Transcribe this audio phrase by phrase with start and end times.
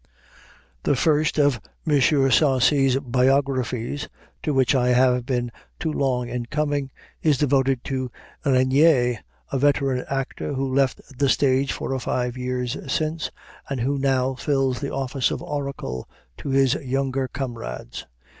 [0.81, 2.01] The first of M.
[2.31, 4.09] Sarcey's biographies,
[4.41, 6.89] to which I have been too long in coming,
[7.21, 8.09] is devoted to
[8.43, 9.19] Regnier,
[9.51, 13.29] a veteran actor, who left the stage four or five years since,
[13.69, 16.09] and who now fills the office of oracle
[16.39, 18.07] to his younger comrades.